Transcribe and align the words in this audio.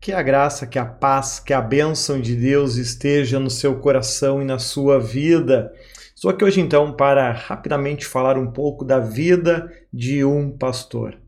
Que 0.00 0.12
a 0.12 0.22
graça, 0.22 0.66
que 0.66 0.78
a 0.78 0.84
paz, 0.86 1.38
que 1.38 1.52
a 1.52 1.60
bênção 1.60 2.18
de 2.18 2.34
Deus 2.34 2.76
esteja 2.76 3.38
no 3.38 3.50
seu 3.50 3.78
coração 3.80 4.40
e 4.40 4.46
na 4.46 4.58
sua 4.58 4.98
vida. 4.98 5.70
Estou 6.16 6.30
aqui 6.30 6.42
hoje 6.42 6.58
então 6.58 6.94
para 6.94 7.30
rapidamente 7.32 8.06
falar 8.06 8.38
um 8.38 8.50
pouco 8.50 8.82
da 8.82 8.98
vida 8.98 9.70
de 9.92 10.24
um 10.24 10.56
pastor. 10.56 11.18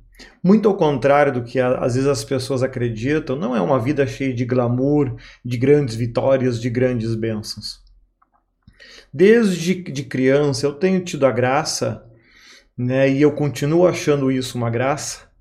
Muito 0.43 0.71
ao 0.71 0.77
contrário 0.77 1.35
do 1.35 1.43
que 1.43 1.61
às 1.61 1.97
vezes 1.97 2.09
as 2.09 2.25
pessoas 2.25 2.63
acreditam, 2.63 3.37
não 3.37 3.55
é 3.55 3.61
uma 3.61 3.79
vida 3.79 4.07
cheia 4.07 4.33
de 4.33 4.47
glamour, 4.47 5.17
de 5.45 5.59
grandes 5.59 5.95
vitórias, 5.95 6.59
de 6.59 6.71
grandes 6.71 7.15
bênçãos. 7.15 7.79
Desde 9.13 9.75
de 9.75 10.03
criança 10.03 10.65
eu 10.65 10.73
tenho 10.73 11.05
tido 11.05 11.27
a 11.27 11.31
graça, 11.31 12.07
né, 12.77 13.11
e 13.11 13.21
eu 13.21 13.33
continuo 13.33 13.87
achando 13.87 14.33
isso 14.33 14.57
uma 14.57 14.71
graça, 14.71 15.21
que 15.21 15.32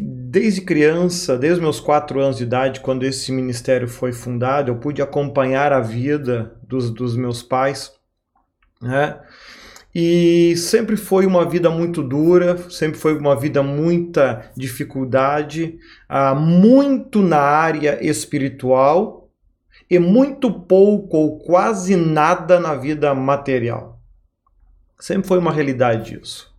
desde 0.00 0.60
criança, 0.60 1.36
desde 1.36 1.60
meus 1.60 1.80
quatro 1.80 2.20
anos 2.20 2.38
de 2.38 2.44
idade, 2.44 2.80
quando 2.80 3.04
esse 3.04 3.30
ministério 3.32 3.88
foi 3.88 4.12
fundado, 4.12 4.70
eu 4.70 4.76
pude 4.76 5.02
acompanhar 5.02 5.72
a 5.72 5.80
vida 5.80 6.56
dos, 6.62 6.90
dos 6.90 7.16
meus 7.16 7.42
pais, 7.42 7.92
né? 8.80 9.20
E 9.94 10.56
sempre 10.56 10.96
foi 10.96 11.26
uma 11.26 11.44
vida 11.44 11.68
muito 11.68 12.02
dura, 12.02 12.56
sempre 12.70 12.98
foi 12.98 13.16
uma 13.16 13.36
vida 13.38 13.62
muita 13.62 14.50
dificuldade, 14.56 15.78
uh, 16.08 16.34
muito 16.34 17.20
na 17.20 17.40
área 17.40 18.02
espiritual 18.02 19.28
e 19.90 19.98
muito 19.98 20.50
pouco 20.50 21.18
ou 21.18 21.38
quase 21.40 21.94
nada 21.94 22.58
na 22.58 22.74
vida 22.74 23.14
material. 23.14 24.00
Sempre 24.98 25.28
foi 25.28 25.38
uma 25.38 25.52
realidade 25.52 26.18
isso. 26.22 26.50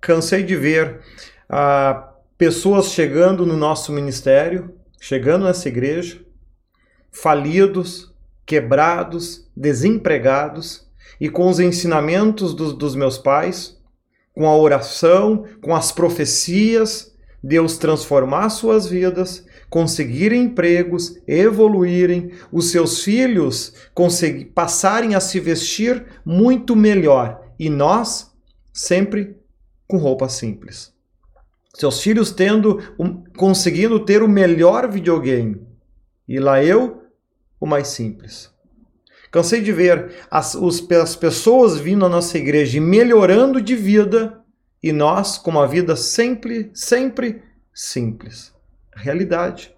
Cansei 0.00 0.42
de 0.42 0.56
ver 0.56 1.02
uh, 1.48 2.15
pessoas 2.38 2.90
chegando 2.90 3.46
no 3.46 3.56
nosso 3.56 3.92
ministério, 3.92 4.74
chegando 5.00 5.44
nessa 5.44 5.68
igreja, 5.68 6.20
falidos, 7.10 8.14
quebrados, 8.44 9.48
desempregados, 9.56 10.86
e 11.18 11.30
com 11.30 11.48
os 11.48 11.58
ensinamentos 11.58 12.54
dos, 12.54 12.74
dos 12.74 12.94
meus 12.94 13.16
pais, 13.16 13.78
com 14.34 14.46
a 14.46 14.54
oração, 14.54 15.46
com 15.62 15.74
as 15.74 15.90
profecias, 15.90 17.14
Deus 17.42 17.78
transformar 17.78 18.50
suas 18.50 18.86
vidas, 18.86 19.46
conseguirem 19.70 20.42
empregos, 20.42 21.16
evoluírem, 21.26 22.32
os 22.52 22.70
seus 22.70 23.02
filhos 23.02 23.72
conseguir, 23.94 24.46
passarem 24.46 25.14
a 25.14 25.20
se 25.20 25.40
vestir 25.40 26.04
muito 26.24 26.76
melhor 26.76 27.40
e 27.58 27.70
nós 27.70 28.30
sempre 28.72 29.36
com 29.86 29.96
roupa 29.96 30.28
simples 30.28 30.95
seus 31.78 32.00
filhos 32.00 32.30
tendo 32.30 32.82
um, 32.98 33.22
conseguindo 33.36 34.00
ter 34.00 34.22
o 34.22 34.28
melhor 34.28 34.90
videogame 34.90 35.60
e 36.28 36.38
lá 36.38 36.62
eu 36.62 37.02
o 37.60 37.66
mais 37.66 37.88
simples. 37.88 38.50
Cansei 39.30 39.60
de 39.60 39.72
ver 39.72 40.26
as, 40.30 40.54
os, 40.54 40.86
as 40.90 41.14
pessoas 41.14 41.78
vindo 41.78 42.04
à 42.06 42.08
nossa 42.08 42.38
igreja 42.38 42.78
e 42.78 42.80
melhorando 42.80 43.60
de 43.60 43.76
vida 43.76 44.40
e 44.82 44.92
nós 44.92 45.36
com 45.36 45.50
uma 45.50 45.66
vida 45.66 45.96
sempre, 45.96 46.70
sempre 46.72 47.42
simples. 47.74 48.54
Realidade. 48.94 49.74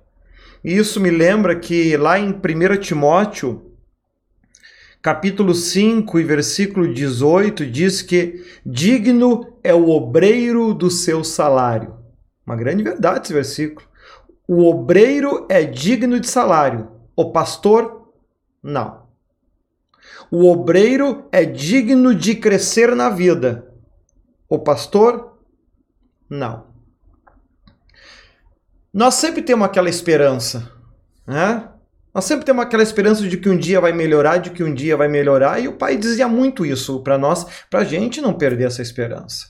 E 0.63 0.77
isso 0.77 1.01
me 1.01 1.11
lembra 1.11 1.59
que 1.59 1.97
lá 1.97 2.19
em 2.19 2.31
1 2.31 2.81
Timóteo 2.81 3.68
capítulo 5.01 5.55
5 5.55 6.19
e 6.19 6.25
versículo 6.25 6.93
18 6.93 7.67
diz 7.67 8.03
que 8.03 8.45
digno 8.65 9.59
é 9.63 9.73
o 9.73 9.89
obreiro 9.89 10.75
do 10.75 10.91
seu 10.91 11.23
salário. 11.23 11.97
Uma 12.45 12.57
grande 12.57 12.83
verdade 12.83 13.25
esse 13.25 13.33
versículo. 13.33 13.87
O 14.47 14.65
obreiro 14.65 15.47
é 15.49 15.63
digno 15.65 16.19
de 16.19 16.29
salário, 16.29 16.91
o 17.15 17.31
pastor 17.31 18.13
não. 18.63 19.07
O 20.31 20.51
obreiro 20.51 21.29
é 21.31 21.45
digno 21.45 22.15
de 22.15 22.35
crescer 22.35 22.95
na 22.97 23.11
vida, 23.11 23.73
o 24.49 24.59
pastor 24.59 25.39
não. 26.29 26.67
Nós 28.93 29.15
sempre 29.15 29.43
temos 29.43 29.67
aquela 29.67 29.89
esperança, 29.89 30.73
né? 31.27 31.69
Nós 32.19 32.25
sempre 32.25 32.45
temos 32.45 32.65
aquela 32.65 32.83
esperança 32.83 33.23
de 33.29 33.37
que 33.37 33.49
um 33.49 33.57
dia 33.57 33.81
vai 33.81 33.93
melhorar, 33.93 34.39
de 34.39 34.51
que 34.51 34.65
um 34.65 34.75
dia 34.75 34.97
vai 34.97 35.07
melhorar, 35.07 35.61
e 35.61 35.69
o 35.69 35.75
pai 35.75 35.97
dizia 35.97 36.27
muito 36.27 36.67
isso 36.67 37.01
para 37.05 37.17
nós, 37.17 37.47
para 37.71 37.83
a 37.83 37.85
gente 37.85 38.21
não 38.21 38.35
perder 38.35 38.65
essa 38.65 38.83
esperança. 38.83 39.47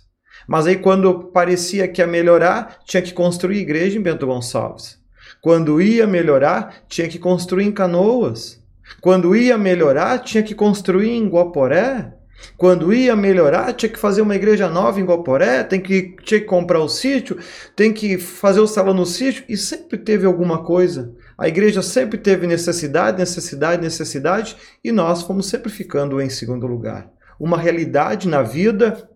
Mas 0.47 0.67
aí, 0.67 0.77
quando 0.77 1.31
parecia 1.33 1.89
que 1.89 2.03
ia 2.03 2.07
melhorar, 2.07 2.81
tinha 2.85 3.01
que 3.01 3.15
construir 3.15 3.61
igreja 3.61 3.99
em 3.99 4.03
Bento 4.03 4.27
Gonçalves. 4.27 4.99
Quando 5.41 5.81
ia 5.81 6.07
melhorar, 6.07 6.85
tinha 6.87 7.09
que 7.09 7.19
construir 7.19 7.65
em 7.65 7.73
Canoas. 7.73 8.63
Quando 9.01 9.35
ia 9.35 9.57
melhorar, 9.57 10.19
tinha 10.19 10.43
que 10.43 10.55
construir 10.55 11.13
em 11.13 11.27
Guaporé. 11.27 12.13
Quando 12.59 12.93
ia 12.93 13.17
melhorar, 13.17 13.73
tinha 13.73 13.91
que 13.91 13.99
fazer 13.99 14.21
uma 14.21 14.37
igreja 14.37 14.69
nova 14.69 15.01
em 15.01 15.05
Guaporé, 15.05 15.65
tem 15.65 15.81
que, 15.81 16.15
tinha 16.23 16.41
que 16.41 16.47
comprar 16.47 16.81
o 16.81 16.89
sítio, 16.89 17.39
tem 17.75 17.95
que 17.95 18.19
fazer 18.19 18.61
o 18.61 18.67
salão 18.67 18.93
no 18.93 19.07
sítio, 19.07 19.43
e 19.49 19.57
sempre 19.57 19.97
teve 19.97 20.27
alguma 20.27 20.63
coisa. 20.63 21.15
A 21.39 21.47
igreja 21.47 21.83
sempre 21.83 22.19
teve 22.19 22.49
necessidade, 22.49 23.17
necessidade, 23.17 23.81
necessidade, 23.81 24.57
e 24.83 24.91
nós 24.91 25.23
fomos 25.23 25.47
sempre 25.47 25.71
ficando 25.71 26.21
em 26.21 26.29
segundo 26.29 26.67
lugar. 26.67 27.09
Uma 27.39 27.57
realidade 27.57 28.27
na 28.27 28.43
vida 28.43 29.09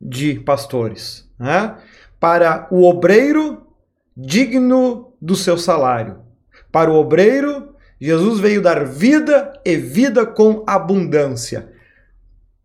de 0.00 0.40
pastores. 0.40 1.30
Né? 1.38 1.76
Para 2.18 2.66
o 2.72 2.82
obreiro, 2.82 3.68
digno 4.16 5.14
do 5.22 5.36
seu 5.36 5.56
salário. 5.56 6.18
Para 6.72 6.90
o 6.90 6.96
obreiro, 6.96 7.76
Jesus 8.00 8.40
veio 8.40 8.60
dar 8.60 8.84
vida 8.84 9.52
e 9.64 9.76
vida 9.76 10.26
com 10.26 10.64
abundância. 10.66 11.70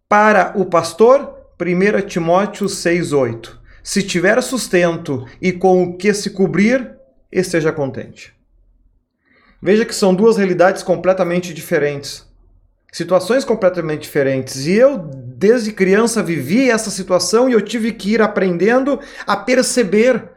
Para 0.09 0.53
o 0.55 0.65
pastor, 0.65 1.51
1 1.61 2.07
Timóteo 2.07 2.65
6,8. 2.65 3.55
Se 3.83 4.01
tiver 4.01 4.41
sustento 4.41 5.27
e 5.39 5.51
com 5.51 5.83
o 5.83 5.95
que 5.95 6.11
se 6.11 6.31
cobrir, 6.31 6.95
esteja 7.31 7.71
contente. 7.71 8.36
Veja 9.61 9.85
que 9.85 9.95
são 9.95 10.13
duas 10.13 10.37
realidades 10.37 10.83
completamente 10.83 11.53
diferentes. 11.53 12.25
Situações 12.91 13.43
completamente 13.43 14.01
diferentes. 14.01 14.65
E 14.65 14.73
eu, 14.73 14.97
desde 14.97 15.71
criança, 15.71 16.23
vivi 16.23 16.69
essa 16.69 16.89
situação 16.89 17.49
e 17.49 17.53
eu 17.53 17.61
tive 17.61 17.91
que 17.91 18.13
ir 18.13 18.21
aprendendo 18.21 18.99
a 19.25 19.35
perceber 19.35 20.31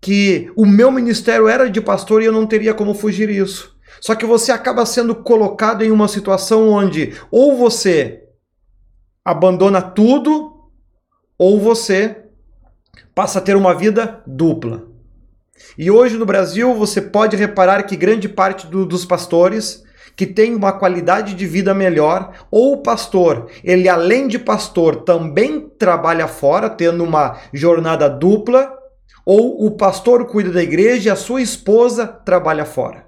que 0.00 0.50
o 0.56 0.64
meu 0.64 0.90
ministério 0.90 1.48
era 1.48 1.68
de 1.68 1.80
pastor 1.80 2.22
e 2.22 2.26
eu 2.26 2.32
não 2.32 2.46
teria 2.46 2.72
como 2.72 2.94
fugir 2.94 3.28
isso. 3.28 3.76
Só 4.00 4.14
que 4.14 4.24
você 4.24 4.50
acaba 4.50 4.86
sendo 4.86 5.14
colocado 5.14 5.82
em 5.82 5.90
uma 5.90 6.08
situação 6.08 6.68
onde 6.70 7.14
ou 7.30 7.56
você 7.56 8.24
abandona 9.24 9.82
tudo 9.82 10.70
ou 11.36 11.60
você 11.60 12.24
passa 13.14 13.38
a 13.38 13.42
ter 13.42 13.56
uma 13.56 13.74
vida 13.74 14.22
dupla. 14.26 14.89
E 15.76 15.90
hoje 15.90 16.16
no 16.16 16.26
Brasil 16.26 16.74
você 16.74 17.00
pode 17.00 17.36
reparar 17.36 17.82
que 17.84 17.96
grande 17.96 18.28
parte 18.28 18.66
do, 18.66 18.84
dos 18.84 19.04
pastores 19.04 19.82
que 20.16 20.26
tem 20.26 20.54
uma 20.54 20.72
qualidade 20.72 21.34
de 21.34 21.46
vida 21.46 21.72
melhor, 21.72 22.34
ou 22.50 22.74
o 22.74 22.82
pastor, 22.82 23.48
ele 23.64 23.88
além 23.88 24.28
de 24.28 24.38
pastor 24.38 24.96
também 24.96 25.60
trabalha 25.78 26.28
fora, 26.28 26.68
tendo 26.68 27.02
uma 27.02 27.38
jornada 27.54 28.08
dupla, 28.08 28.76
ou 29.24 29.64
o 29.64 29.70
pastor 29.70 30.26
cuida 30.26 30.50
da 30.50 30.62
igreja 30.62 31.08
e 31.08 31.12
a 31.12 31.16
sua 31.16 31.40
esposa 31.40 32.06
trabalha 32.06 32.64
fora. 32.64 33.06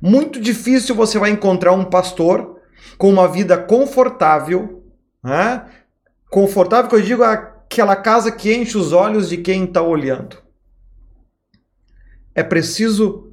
Muito 0.00 0.40
difícil 0.40 0.94
você 0.94 1.18
vai 1.18 1.30
encontrar 1.30 1.72
um 1.72 1.84
pastor 1.84 2.60
com 2.98 3.08
uma 3.08 3.28
vida 3.28 3.56
confortável, 3.56 4.84
né? 5.22 5.64
confortável 6.30 6.88
que 6.88 6.96
eu 6.96 7.02
digo 7.02 7.22
aquela 7.22 7.96
casa 7.96 8.30
que 8.30 8.54
enche 8.54 8.76
os 8.76 8.92
olhos 8.92 9.28
de 9.28 9.36
quem 9.36 9.64
está 9.64 9.82
olhando. 9.82 10.36
É 12.34 12.42
preciso 12.42 13.32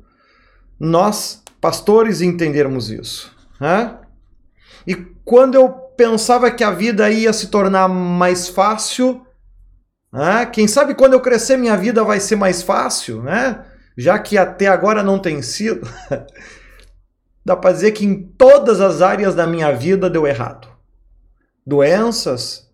nós, 0.80 1.44
pastores, 1.60 2.22
entendermos 2.22 2.90
isso. 2.90 3.36
Né? 3.60 3.98
E 4.88 4.96
quando 4.96 5.56
eu 5.56 5.70
pensava 5.70 6.50
que 6.50 6.64
a 6.64 6.72
vida 6.72 7.10
ia 7.10 7.34
se 7.34 7.48
tornar 7.48 7.88
mais 7.88 8.48
fácil, 8.48 9.26
né? 10.12 10.46
quem 10.46 10.68
sabe 10.68 10.96
quando 10.96 11.14
eu 11.14 11.22
crescer 11.22 11.58
minha 11.58 11.76
vida 11.76 12.04
vai 12.04 12.20
ser 12.20 12.36
mais 12.36 12.62
fácil, 12.62 13.22
né? 13.22 13.66
já 13.98 14.18
que 14.18 14.38
até 14.38 14.68
agora 14.68 15.04
não 15.04 15.20
tem 15.20 15.42
sido. 15.42 15.88
Dá 17.46 17.56
para 17.56 17.74
dizer 17.74 17.92
que 17.92 18.06
em 18.06 18.24
todas 18.24 18.80
as 18.80 19.02
áreas 19.02 19.36
da 19.36 19.48
minha 19.48 19.72
vida 19.72 20.10
deu 20.10 20.28
errado. 20.28 20.68
Doenças, 21.66 22.70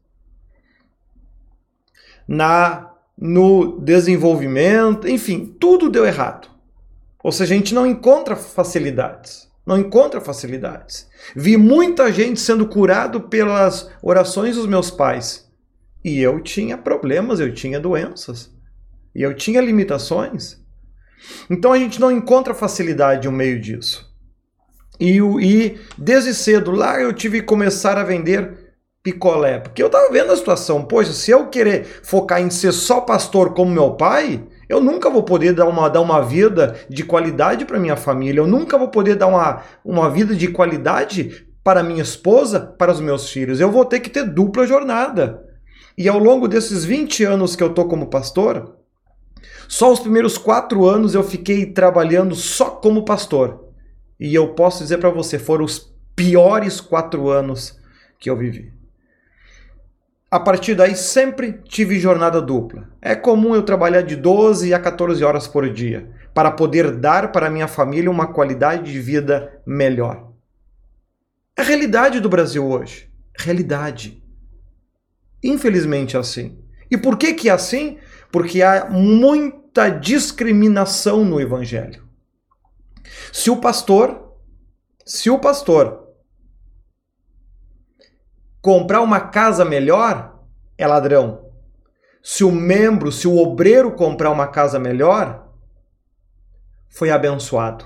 na 2.28 2.95
no 3.18 3.80
desenvolvimento, 3.80 5.08
enfim, 5.08 5.56
tudo 5.60 5.90
deu 5.90 6.06
errado. 6.06 6.50
Ou 7.24 7.32
seja, 7.32 7.54
a 7.54 7.58
gente 7.58 7.74
não 7.74 7.88
encontra 7.88 8.36
facilidades. 8.36 9.50
Não 9.66 9.80
encontra 9.80 10.22
facilidades. 10.22 11.08
Vi 11.36 11.58
muita 11.58 12.12
gente 12.14 12.40
sendo 12.40 12.68
curado 12.68 13.22
pelas 13.22 13.90
orações 14.02 14.56
dos 14.56 14.68
meus 14.68 14.92
pais. 14.92 15.50
E 16.04 16.22
eu 16.22 16.40
tinha 16.40 16.78
problemas, 16.78 17.40
eu 17.40 17.52
tinha 17.52 17.80
doenças. 17.80 18.54
E 19.16 19.24
eu 19.24 19.34
tinha 19.34 19.60
limitações. 19.60 20.60
Então 21.50 21.74
a 21.74 21.80
gente 21.80 22.00
não 22.00 22.12
encontra 22.12 22.54
facilidade 22.54 23.28
no 23.28 23.36
meio 23.36 23.60
disso. 23.60 24.14
E, 25.00 25.18
e 25.18 25.80
desde 25.98 26.34
cedo 26.34 26.72
lá 26.72 27.02
eu 27.02 27.12
tive 27.12 27.42
que 27.42 27.48
começar 27.48 27.98
a 27.98 28.04
vender 28.04 28.65
picolé, 29.06 29.60
porque 29.60 29.84
eu 29.84 29.86
estava 29.86 30.12
vendo 30.12 30.32
a 30.32 30.36
situação. 30.36 30.84
Poxa, 30.84 31.14
se 31.14 31.30
eu 31.30 31.46
querer 31.46 31.86
focar 32.02 32.42
em 32.42 32.50
ser 32.50 32.72
só 32.72 33.00
pastor 33.00 33.54
como 33.54 33.70
meu 33.70 33.92
pai, 33.92 34.44
eu 34.68 34.82
nunca 34.82 35.12
vou 35.12 35.22
poder 35.22 35.54
dar 35.54 35.68
uma, 35.68 35.88
dar 35.88 36.02
uma 36.02 36.24
vida 36.24 36.76
de 36.90 37.04
qualidade 37.04 37.66
para 37.66 37.80
minha 37.80 37.96
família, 37.96 38.40
eu 38.40 38.48
nunca 38.48 38.80
vou 38.80 38.88
poder 38.88 39.14
dar 39.14 39.28
uma, 39.28 39.62
uma 39.86 40.10
vida 40.10 40.34
de 40.34 40.48
qualidade 40.48 41.46
para 41.64 41.84
minha 41.84 42.02
esposa, 42.02 42.60
para 42.60 42.92
os 42.92 43.00
meus 43.00 43.30
filhos. 43.30 43.60
Eu 43.60 43.72
vou 43.72 43.86
ter 43.86 44.00
que 44.00 44.10
ter 44.10 44.24
dupla 44.24 44.66
jornada. 44.66 45.46
E 45.96 46.10
ao 46.10 46.18
longo 46.18 46.48
desses 46.48 46.84
20 46.84 47.24
anos 47.26 47.56
que 47.56 47.62
eu 47.62 47.76
tô 47.76 47.86
como 47.86 48.08
pastor, 48.08 48.76
só 49.68 49.94
os 49.94 50.00
primeiros 50.00 50.36
quatro 50.36 50.84
anos 50.88 51.14
eu 51.14 51.24
fiquei 51.24 51.68
trabalhando 51.68 52.34
só 52.34 52.72
como 52.72 53.06
pastor. 53.06 53.70
E 54.20 54.34
eu 54.34 54.56
posso 54.56 54.82
dizer 54.82 54.98
para 54.98 55.12
você, 55.12 55.38
foram 55.38 55.64
os 55.64 55.94
piores 56.16 56.82
quatro 56.82 57.30
anos 57.30 57.80
que 58.20 58.32
eu 58.32 58.36
vivi. 58.36 58.75
A 60.36 60.40
partir 60.42 60.76
daí 60.76 60.98
sempre 60.98 61.62
tive 61.64 61.98
jornada 61.98 62.42
dupla. 62.42 62.90
É 63.02 63.16
comum 63.16 63.56
eu 63.56 63.64
trabalhar 63.64 64.02
de 64.02 64.18
12 64.18 64.74
a 64.74 64.80
14 64.82 65.24
horas 65.24 65.48
por 65.48 65.72
dia 65.72 66.12
para 66.34 66.52
poder 66.52 66.92
dar 66.92 67.32
para 67.32 67.50
minha 67.50 67.70
família 67.70 68.12
uma 68.12 68.28
qualidade 68.28 68.92
de 68.92 69.00
vida 69.00 69.62
melhor. 69.66 70.34
É 71.58 71.62
a 71.62 71.64
realidade 71.64 72.20
do 72.20 72.28
Brasil 72.28 72.70
hoje. 72.70 73.10
Realidade. 73.34 74.22
Infelizmente 75.42 76.18
é 76.18 76.20
assim. 76.20 76.60
E 76.92 76.98
por 76.98 77.18
que 77.18 77.34
que 77.34 77.48
é 77.48 77.54
assim? 77.54 77.98
Porque 78.30 78.62
há 78.62 78.90
muita 78.90 79.88
discriminação 79.88 81.24
no 81.24 81.40
evangelho. 81.40 82.04
Se 83.32 83.50
o 83.50 83.56
pastor, 83.56 84.36
se 85.06 85.30
o 85.30 85.40
pastor 85.40 86.05
comprar 88.66 89.02
uma 89.02 89.20
casa 89.20 89.64
melhor, 89.64 90.40
é 90.76 90.88
ladrão. 90.88 91.52
Se 92.24 92.44
o 92.44 92.52
membro, 92.52 93.12
se 93.12 93.28
o 93.28 93.38
obreiro 93.38 93.92
comprar 93.92 94.32
uma 94.32 94.48
casa 94.48 94.80
melhor, 94.80 95.52
foi 96.90 97.12
abençoado. 97.12 97.86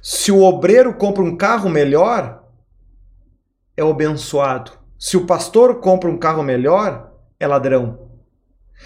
Se 0.00 0.30
o 0.30 0.40
obreiro 0.40 0.94
compra 0.94 1.24
um 1.24 1.36
carro 1.36 1.68
melhor, 1.68 2.44
é 3.76 3.82
abençoado. 3.82 4.70
Se 4.96 5.16
o 5.16 5.26
pastor 5.26 5.80
compra 5.80 6.08
um 6.08 6.16
carro 6.16 6.44
melhor, 6.44 7.14
é 7.40 7.46
ladrão. 7.48 8.08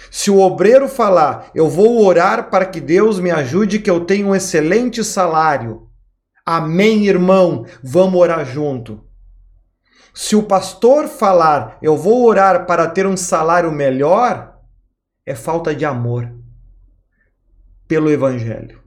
Se 0.09 0.31
o 0.31 0.39
obreiro 0.39 0.89
falar, 0.89 1.51
eu 1.53 1.69
vou 1.69 2.03
orar 2.03 2.49
para 2.49 2.65
que 2.65 2.81
Deus 2.81 3.19
me 3.19 3.29
ajude, 3.29 3.77
que 3.77 3.91
eu 3.91 4.03
tenha 4.03 4.25
um 4.25 4.33
excelente 4.33 5.03
salário. 5.03 5.87
Amém, 6.43 7.05
irmão, 7.05 7.67
vamos 7.83 8.19
orar 8.19 8.43
junto. 8.43 9.06
Se 10.17 10.35
o 10.35 10.41
pastor 10.41 11.07
falar, 11.07 11.77
eu 11.79 11.95
vou 11.95 12.25
orar 12.25 12.65
para 12.65 12.89
ter 12.89 13.05
um 13.05 13.15
salário 13.15 13.71
melhor, 13.71 14.59
é 15.23 15.35
falta 15.35 15.75
de 15.75 15.85
amor 15.85 16.33
pelo 17.87 18.09
evangelho. 18.09 18.81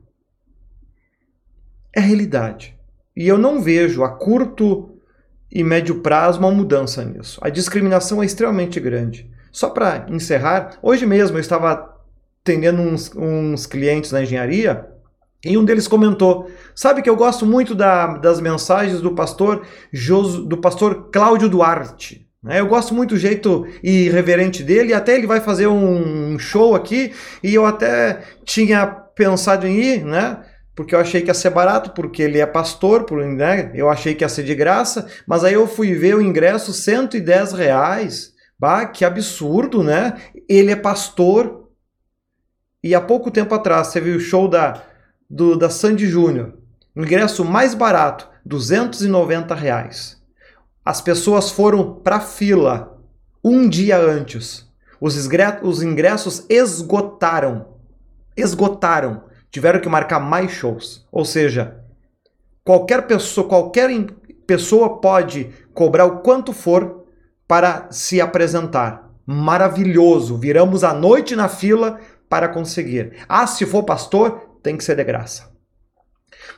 É 1.94 2.00
realidade. 2.00 2.76
E 3.16 3.28
eu 3.28 3.38
não 3.38 3.62
vejo 3.62 4.02
a 4.02 4.08
curto 4.08 5.00
e 5.48 5.62
médio 5.62 6.00
prazo 6.00 6.40
uma 6.40 6.50
mudança 6.50 7.04
nisso. 7.04 7.38
A 7.44 7.48
discriminação 7.48 8.20
é 8.20 8.26
extremamente 8.26 8.80
grande. 8.80 9.30
Só 9.52 9.70
para 9.70 10.06
encerrar, 10.08 10.80
hoje 10.82 11.06
mesmo 11.06 11.36
eu 11.36 11.40
estava 11.40 11.96
atendendo 12.42 12.82
uns, 12.82 13.14
uns, 13.14 13.66
clientes 13.66 14.10
na 14.10 14.24
engenharia 14.24 14.84
e 15.44 15.56
um 15.56 15.64
deles 15.64 15.88
comentou: 15.88 16.50
sabe 16.74 17.02
que 17.02 17.10
eu 17.10 17.16
gosto 17.16 17.46
muito 17.46 17.74
da, 17.74 18.18
das 18.18 18.40
mensagens 18.40 19.00
do 19.00 19.14
pastor 19.14 19.66
Jos, 19.92 20.44
do 20.44 20.58
pastor 20.58 21.10
Cláudio 21.10 21.48
Duarte. 21.48 22.26
Né? 22.42 22.60
Eu 22.60 22.66
gosto 22.66 22.94
muito 22.94 23.10
do 23.10 23.18
jeito 23.18 23.66
irreverente 23.82 24.62
dele, 24.62 24.94
até 24.94 25.14
ele 25.14 25.26
vai 25.26 25.40
fazer 25.40 25.66
um 25.66 26.38
show 26.38 26.74
aqui, 26.74 27.12
e 27.42 27.54
eu 27.54 27.66
até 27.66 28.22
tinha 28.44 28.86
pensado 28.86 29.66
em 29.66 29.78
ir, 29.78 30.04
né? 30.04 30.42
porque 30.74 30.94
eu 30.94 31.00
achei 31.00 31.20
que 31.20 31.28
ia 31.28 31.34
ser 31.34 31.50
barato, 31.50 31.90
porque 31.90 32.22
ele 32.22 32.38
é 32.38 32.46
pastor, 32.46 33.04
por, 33.04 33.22
né? 33.22 33.70
eu 33.74 33.90
achei 33.90 34.14
que 34.14 34.24
ia 34.24 34.28
ser 34.30 34.44
de 34.44 34.54
graça, 34.54 35.06
mas 35.26 35.44
aí 35.44 35.52
eu 35.52 35.66
fui 35.66 35.92
ver 35.92 36.14
o 36.14 36.22
ingresso 36.22 36.72
110 36.72 37.52
reais. 37.52 38.32
Bah, 38.58 38.84
que 38.86 39.06
absurdo, 39.06 39.82
né? 39.82 40.18
Ele 40.46 40.70
é 40.70 40.76
pastor. 40.76 41.70
E 42.84 42.94
há 42.94 43.00
pouco 43.00 43.30
tempo 43.30 43.54
atrás, 43.54 43.86
você 43.86 44.00
viu 44.00 44.16
o 44.16 44.20
show 44.20 44.48
da, 44.48 44.82
do, 45.30 45.56
da 45.56 45.70
Sandy 45.70 46.06
Júnior. 46.06 46.54
Ingresso 46.96 47.44
mais 47.44 47.74
barato, 47.74 48.28
290 48.44 49.54
reais. 49.54 50.20
As 50.84 51.00
pessoas 51.00 51.50
foram 51.50 51.94
para 51.94 52.18
fila 52.18 52.98
um 53.44 53.68
dia 53.68 53.98
antes. 53.98 54.68
Os, 55.00 55.16
os 55.62 55.82
ingressos 55.82 56.44
esgotaram. 56.48 57.78
Esgotaram 58.36 59.30
tiveram 59.50 59.80
que 59.80 59.88
marcar 59.88 60.20
mais 60.20 60.52
shows. 60.52 61.06
Ou 61.10 61.24
seja, 61.24 61.76
qualquer 62.64 63.06
pessoa, 63.06 63.48
qualquer 63.48 63.90
pessoa 64.46 65.00
pode 65.00 65.50
cobrar 65.74 66.06
o 66.06 66.18
quanto 66.20 66.52
for 66.52 67.04
para 67.46 67.88
se 67.90 68.20
apresentar. 68.20 69.10
Maravilhoso. 69.26 70.36
Viramos 70.36 70.84
a 70.84 70.94
noite 70.94 71.34
na 71.34 71.48
fila 71.48 71.98
para 72.28 72.48
conseguir. 72.48 73.24
Ah, 73.28 73.46
se 73.46 73.66
for 73.66 73.82
pastor, 73.82 74.49
tem 74.62 74.76
que 74.76 74.84
ser 74.84 74.96
de 74.96 75.04
graça. 75.04 75.50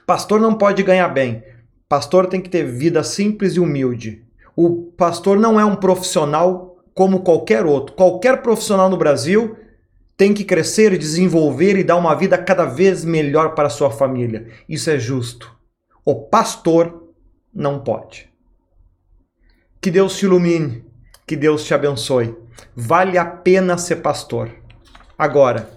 Pastor 0.07 0.41
não 0.41 0.55
pode 0.55 0.83
ganhar 0.83 1.09
bem. 1.09 1.45
Pastor 1.89 2.27
tem 2.27 2.41
que 2.41 2.49
ter 2.49 2.65
vida 2.65 3.03
simples 3.03 3.55
e 3.55 3.61
humilde. 3.61 4.25
O 4.57 4.93
pastor 4.97 5.39
não 5.39 5.59
é 5.59 5.65
um 5.65 5.77
profissional 5.77 6.83
como 6.95 7.23
qualquer 7.23 7.65
outro. 7.65 7.95
Qualquer 7.95 8.43
profissional 8.43 8.89
no 8.89 8.97
Brasil 8.97 9.57
tem 10.17 10.35
que 10.35 10.45
crescer, 10.45 10.97
desenvolver 10.97 11.77
e 11.77 11.85
dar 11.85 11.97
uma 11.97 12.15
vida 12.15 12.37
cada 12.39 12.65
vez 12.65 13.05
melhor 13.05 13.55
para 13.55 13.71
sua 13.71 13.91
família. 13.91 14.49
Isso 14.69 14.91
é 14.91 14.99
justo. 14.99 15.55
O 16.05 16.15
pastor 16.15 17.13
não 17.55 17.81
pode. 17.81 18.31
Que 19.81 19.91
Deus 19.91 20.17
te 20.17 20.25
ilumine, 20.25 20.85
que 21.27 21.37
Deus 21.37 21.65
te 21.65 21.75
abençoe. 21.75 22.37
Vale 22.75 23.19
a 23.19 23.25
pena 23.25 23.77
ser 23.79 23.97
pastor. 23.97 24.51
Agora, 25.19 25.71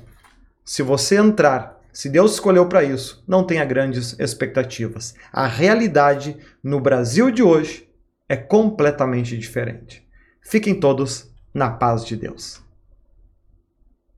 se 0.63 0.81
você 0.81 1.17
entrar, 1.17 1.74
se 1.95 2.09
Deus 2.09 2.33
escolheu 2.33 2.67
para 2.67 2.83
isso, 2.83 3.23
não 3.25 3.47
tenha 3.47 3.63
grandes 3.63 4.19
expectativas. 4.19 5.15
A 5.31 5.47
realidade 5.47 6.35
no 6.61 6.81
Brasil 6.81 7.31
de 7.31 7.41
hoje 7.41 7.89
é 8.27 8.35
completamente 8.35 9.37
diferente. 9.37 10.05
Fiquem 10.41 10.77
todos 10.77 11.33
na 11.53 11.69
paz 11.69 12.03
de 12.03 12.17
Deus. 12.17 12.61